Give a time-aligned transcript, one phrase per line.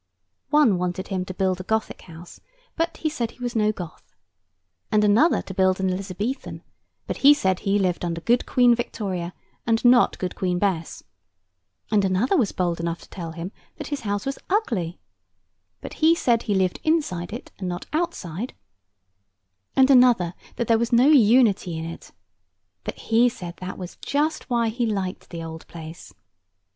[0.49, 2.41] One wanted him to build a Gothic house,
[2.75, 4.15] but he said he was no Goth;
[4.91, 6.63] and another to build an Elizabethan,
[7.05, 9.31] but he said he lived under good Queen Victoria,
[9.67, 11.03] and not good Queen Bess;
[11.91, 14.99] and another was bold enough to tell him that his house was ugly,
[15.81, 18.55] but he said he lived inside it, and not outside;
[19.75, 22.11] and another, that there was no unity in it,
[22.83, 26.11] but he said that that was just why he liked the old place.